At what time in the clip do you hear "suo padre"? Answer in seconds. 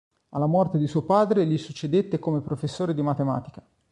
0.87-1.45